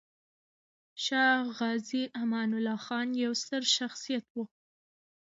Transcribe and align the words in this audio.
شاه 1.05 1.39
غازي 1.57 2.01
امان 2.21 2.49
الله 2.57 2.77
خان 2.85 3.07
يو 3.23 3.31
ستر 3.41 3.61
شخصيت 3.77 4.25
و. 4.33 4.37